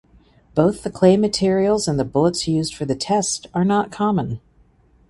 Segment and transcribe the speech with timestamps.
[0.55, 4.41] Both the clay materials and the bullets used for the test are not common.